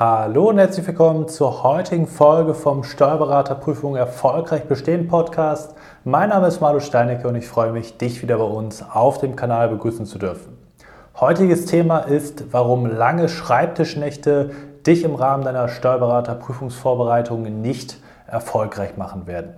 [0.00, 5.74] Hallo und herzlich willkommen zur heutigen Folge vom Steuerberaterprüfung Erfolgreich Bestehen Podcast.
[6.04, 9.34] Mein Name ist Malu Steinecke und ich freue mich, dich wieder bei uns auf dem
[9.34, 10.56] Kanal begrüßen zu dürfen.
[11.18, 14.52] Heutiges Thema ist, warum lange Schreibtischnächte
[14.86, 17.96] dich im Rahmen deiner Steuerberaterprüfungsvorbereitung nicht
[18.28, 19.54] erfolgreich machen werden.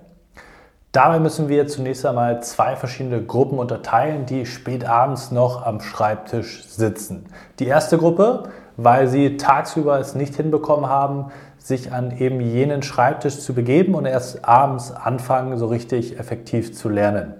[0.93, 6.65] Dabei müssen wir zunächst einmal zwei verschiedene Gruppen unterteilen, die spät abends noch am Schreibtisch
[6.67, 7.27] sitzen.
[7.59, 8.45] Die erste Gruppe
[8.83, 11.27] weil sie tagsüber es nicht hinbekommen haben,
[11.59, 16.89] sich an eben jenen Schreibtisch zu begeben und erst abends anfangen, so richtig effektiv zu
[16.89, 17.35] lernen.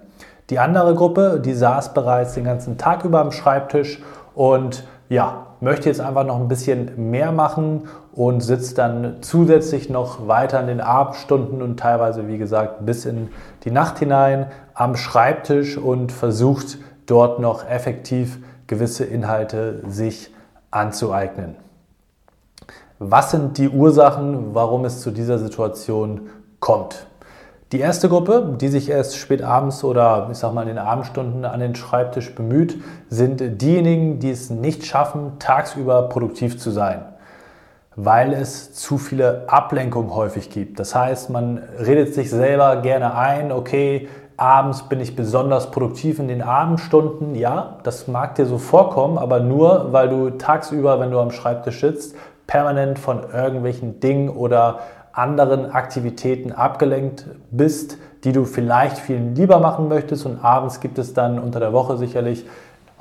[0.51, 4.01] Die andere Gruppe, die saß bereits den ganzen Tag über am Schreibtisch
[4.35, 10.27] und ja, möchte jetzt einfach noch ein bisschen mehr machen und sitzt dann zusätzlich noch
[10.27, 13.29] weiter in den Abendstunden und teilweise, wie gesagt, bis in
[13.63, 20.40] die Nacht hinein am Schreibtisch und versucht dort noch effektiv gewisse Inhalte sich zu
[20.71, 21.55] anzueignen.
[22.99, 27.07] Was sind die Ursachen, warum es zu dieser Situation kommt?
[27.71, 31.45] Die erste Gruppe, die sich erst spät abends oder ich sag mal in den Abendstunden
[31.45, 37.05] an den Schreibtisch bemüht, sind diejenigen, die es nicht schaffen, tagsüber produktiv zu sein,
[37.95, 40.79] weil es zu viele Ablenkungen häufig gibt.
[40.81, 44.09] Das heißt, man redet sich selber gerne ein, okay,
[44.41, 47.35] abends bin ich besonders produktiv in den Abendstunden.
[47.35, 51.79] Ja, das mag dir so vorkommen, aber nur, weil du tagsüber, wenn du am Schreibtisch
[51.79, 52.15] sitzt,
[52.47, 54.79] permanent von irgendwelchen Dingen oder
[55.13, 60.25] anderen Aktivitäten abgelenkt bist, die du vielleicht viel lieber machen möchtest.
[60.25, 62.45] Und abends gibt es dann unter der Woche sicherlich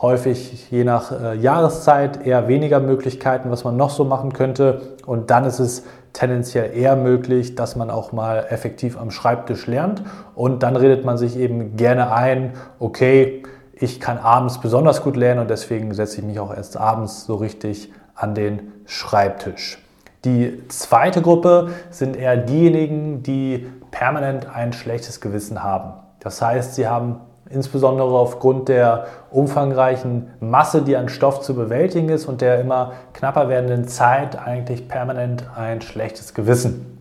[0.00, 4.96] häufig je nach äh, Jahreszeit eher weniger Möglichkeiten, was man noch so machen könnte.
[5.06, 10.02] Und dann ist es tendenziell eher möglich, dass man auch mal effektiv am Schreibtisch lernt.
[10.34, 13.42] Und dann redet man sich eben gerne ein, okay,
[13.72, 17.36] ich kann abends besonders gut lernen und deswegen setze ich mich auch erst abends so
[17.36, 19.78] richtig an den Schreibtisch.
[20.24, 25.94] Die zweite Gruppe sind eher diejenigen, die permanent ein schlechtes Gewissen haben.
[26.20, 27.16] Das heißt, sie haben
[27.50, 33.48] insbesondere aufgrund der umfangreichen Masse, die an Stoff zu bewältigen ist und der immer knapper
[33.48, 36.98] werdenden Zeit eigentlich permanent ein schlechtes Gewissen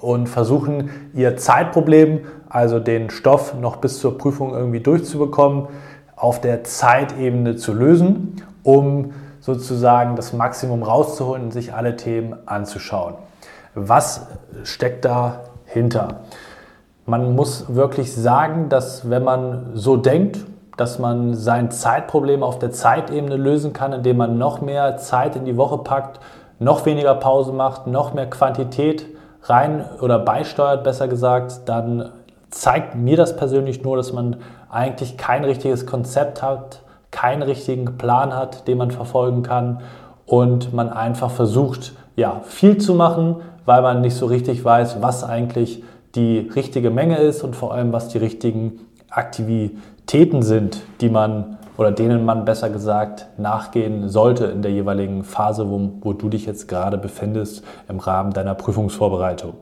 [0.00, 5.68] und versuchen ihr Zeitproblem, also den Stoff noch bis zur Prüfung irgendwie durchzubekommen,
[6.16, 13.14] auf der Zeitebene zu lösen, um sozusagen das Maximum rauszuholen und sich alle Themen anzuschauen.
[13.74, 14.26] Was
[14.64, 16.20] steckt dahinter?
[17.06, 20.38] Man muss wirklich sagen, dass wenn man so denkt,
[20.76, 25.44] dass man sein Zeitproblem auf der Zeitebene lösen kann, indem man noch mehr Zeit in
[25.44, 26.20] die Woche packt,
[26.58, 29.06] noch weniger Pause macht, noch mehr Quantität
[29.44, 32.10] rein oder beisteuert, besser gesagt, dann
[32.50, 34.36] zeigt mir das persönlich nur, dass man
[34.70, 39.80] eigentlich kein richtiges Konzept hat, keinen richtigen Plan hat, den man verfolgen kann
[40.26, 45.24] und man einfach versucht, ja, viel zu machen, weil man nicht so richtig weiß, was
[45.24, 45.82] eigentlich
[46.14, 48.80] die richtige Menge ist und vor allem, was die richtigen
[49.10, 55.70] Aktivitäten sind, die man oder denen man besser gesagt nachgehen sollte in der jeweiligen Phase,
[55.70, 59.54] wo, wo du dich jetzt gerade befindest im Rahmen deiner Prüfungsvorbereitung.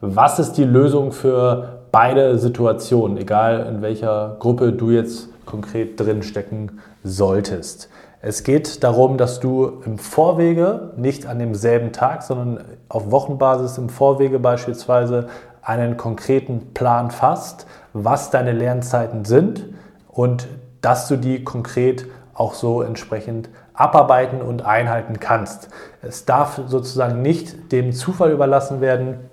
[0.00, 6.22] Was ist die Lösung für beide Situationen, egal in welcher Gruppe du jetzt konkret drin
[6.22, 7.88] stecken solltest?
[8.20, 13.90] Es geht darum, dass du im Vorwege, nicht an demselben Tag, sondern auf Wochenbasis im
[13.90, 15.26] Vorwege beispielsweise
[15.64, 19.64] einen konkreten Plan fasst, was deine Lernzeiten sind
[20.08, 20.46] und
[20.80, 25.68] dass du die konkret auch so entsprechend abarbeiten und einhalten kannst.
[26.02, 29.30] Es darf sozusagen nicht dem Zufall überlassen werden,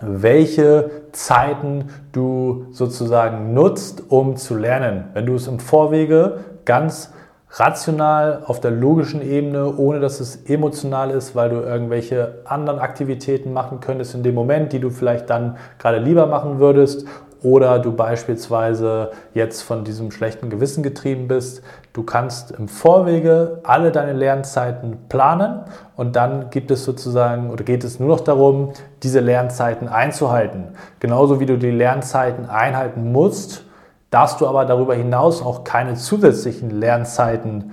[0.00, 5.04] welche Zeiten du sozusagen nutzt, um zu lernen.
[5.14, 7.13] Wenn du es im Vorwege ganz
[7.56, 13.52] rational auf der logischen Ebene, ohne dass es emotional ist, weil du irgendwelche anderen Aktivitäten
[13.52, 17.06] machen könntest in dem Moment, die du vielleicht dann gerade lieber machen würdest
[17.44, 21.62] oder du beispielsweise jetzt von diesem schlechten Gewissen getrieben bist.
[21.92, 25.60] Du kannst im Vorwege alle deine Lernzeiten planen
[25.94, 28.72] und dann gibt es sozusagen oder geht es nur noch darum,
[29.02, 30.68] diese Lernzeiten einzuhalten.
[31.00, 33.64] Genauso wie du die Lernzeiten einhalten musst,
[34.14, 37.72] darfst du aber darüber hinaus auch keine zusätzlichen Lernzeiten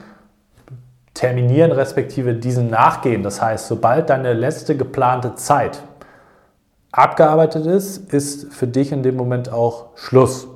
[1.13, 3.21] terminieren, respektive diesen nachgehen.
[3.21, 5.83] Das heißt, sobald deine letzte geplante Zeit
[6.91, 10.47] abgearbeitet ist, ist für dich in dem Moment auch Schluss.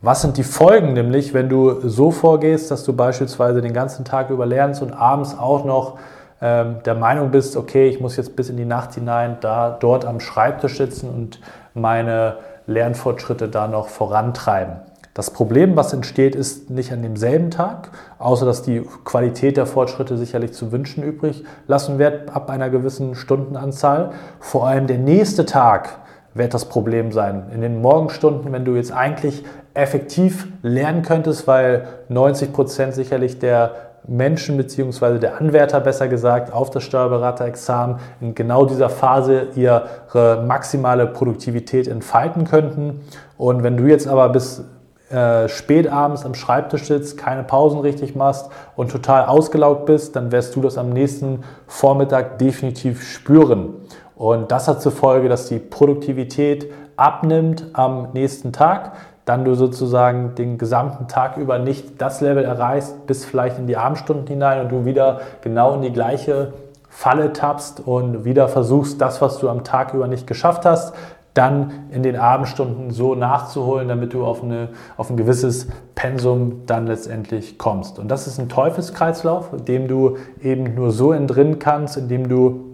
[0.00, 4.30] Was sind die Folgen nämlich, wenn du so vorgehst, dass du beispielsweise den ganzen Tag
[4.30, 5.98] über lernst und abends auch noch
[6.40, 10.06] ähm, der Meinung bist, okay, ich muss jetzt bis in die Nacht hinein da dort
[10.06, 11.40] am Schreibtisch sitzen und
[11.74, 14.89] meine Lernfortschritte da noch vorantreiben.
[15.12, 20.16] Das Problem, was entsteht, ist nicht an demselben Tag, außer dass die Qualität der Fortschritte
[20.16, 24.12] sicherlich zu wünschen übrig lassen wird ab einer gewissen Stundenanzahl.
[24.38, 25.98] Vor allem der nächste Tag
[26.32, 27.50] wird das Problem sein.
[27.52, 33.72] In den Morgenstunden, wenn du jetzt eigentlich effektiv lernen könntest, weil 90 Prozent sicherlich der
[34.06, 35.18] Menschen bzw.
[35.18, 42.44] der Anwärter besser gesagt auf das Steuerberaterexamen in genau dieser Phase ihre maximale Produktivität entfalten
[42.44, 43.00] könnten.
[43.36, 44.64] Und wenn du jetzt aber bis
[45.10, 50.30] äh, spät abends am Schreibtisch sitzt, keine Pausen richtig machst und total ausgelaugt bist, dann
[50.30, 53.74] wirst du das am nächsten Vormittag definitiv spüren.
[54.14, 58.92] Und das hat zur Folge, dass die Produktivität abnimmt am nächsten Tag,
[59.24, 63.76] dann du sozusagen den gesamten Tag über nicht das Level erreichst, bis vielleicht in die
[63.76, 66.52] Abendstunden hinein und du wieder genau in die gleiche
[66.88, 70.94] Falle tappst und wieder versuchst, das, was du am Tag über nicht geschafft hast,
[71.34, 76.86] dann in den Abendstunden so nachzuholen, damit du auf, eine, auf ein gewisses Pensum dann
[76.86, 77.98] letztendlich kommst.
[77.98, 82.70] Und das ist ein Teufelskreislauf, dem du eben nur so entrinnen kannst, indem du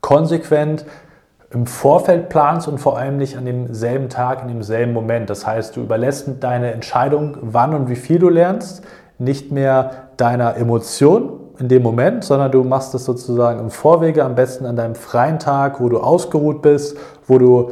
[0.00, 0.84] konsequent
[1.50, 5.30] im Vorfeld planst und vor allem nicht an demselben Tag, in demselben Moment.
[5.30, 8.84] Das heißt, du überlässt deine Entscheidung, wann und wie viel du lernst,
[9.18, 14.34] nicht mehr deiner Emotion, in dem Moment, sondern du machst es sozusagen im Vorwege, am
[14.34, 16.96] besten an deinem freien Tag, wo du ausgeruht bist,
[17.26, 17.70] wo du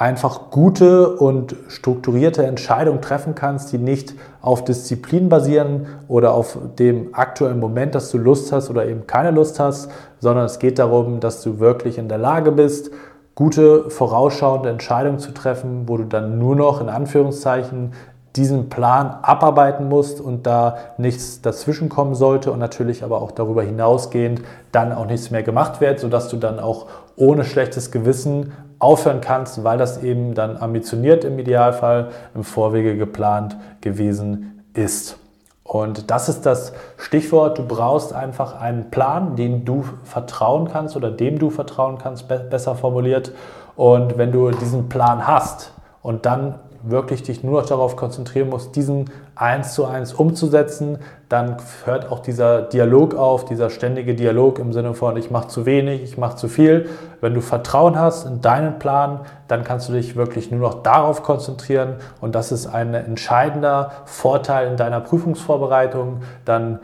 [0.00, 7.14] einfach gute und strukturierte Entscheidungen treffen kannst, die nicht auf Disziplin basieren oder auf dem
[7.14, 11.20] aktuellen Moment, dass du Lust hast oder eben keine Lust hast, sondern es geht darum,
[11.20, 12.90] dass du wirklich in der Lage bist,
[13.34, 17.92] gute vorausschauende Entscheidungen zu treffen, wo du dann nur noch in Anführungszeichen
[18.36, 23.62] diesen Plan abarbeiten musst und da nichts dazwischen kommen sollte und natürlich aber auch darüber
[23.62, 26.86] hinausgehend dann auch nichts mehr gemacht wird, sodass du dann auch
[27.16, 33.56] ohne schlechtes Gewissen aufhören kannst, weil das eben dann ambitioniert im Idealfall im Vorwege geplant
[33.80, 35.18] gewesen ist.
[35.64, 41.12] Und das ist das Stichwort, du brauchst einfach einen Plan, den du vertrauen kannst oder
[41.12, 43.32] dem du vertrauen kannst, besser formuliert.
[43.76, 45.72] Und wenn du diesen Plan hast
[46.02, 50.98] und dann wirklich dich nur noch darauf konzentrieren musst, diesen eins zu eins umzusetzen,
[51.28, 55.66] dann hört auch dieser Dialog auf, dieser ständige Dialog im Sinne von, ich mache zu
[55.66, 56.88] wenig, ich mache zu viel.
[57.20, 61.22] Wenn du Vertrauen hast in deinen Plan, dann kannst du dich wirklich nur noch darauf
[61.22, 66.22] konzentrieren und das ist ein entscheidender Vorteil in deiner Prüfungsvorbereitung.
[66.44, 66.80] Dann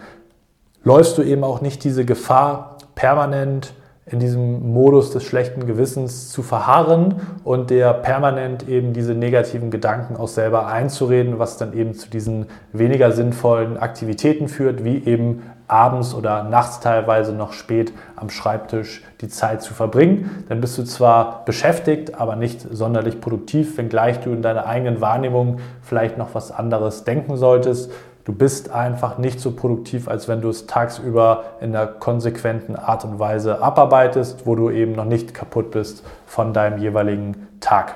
[0.84, 3.72] läufst du eben auch nicht diese Gefahr, permanent
[4.08, 10.17] in diesem Modus des schlechten Gewissens zu verharren und der permanent eben diese negativen Gedanken
[10.17, 16.14] auch selber einzureden, was dann eben zu diesen weniger sinnvollen Aktivitäten führt, wie eben abends
[16.14, 20.44] oder nachts teilweise noch spät am Schreibtisch die Zeit zu verbringen.
[20.49, 25.59] Dann bist du zwar beschäftigt, aber nicht sonderlich produktiv, wenngleich du in deiner eigenen Wahrnehmung
[25.82, 27.91] vielleicht noch was anderes denken solltest.
[28.26, 33.05] Du bist einfach nicht so produktiv, als wenn du es tagsüber in einer konsequenten Art
[33.05, 37.94] und Weise abarbeitest, wo du eben noch nicht kaputt bist von deinem jeweiligen Tag.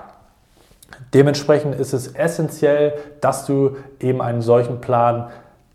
[1.13, 5.31] Dementsprechend ist es essentiell, dass du eben einen solchen Plan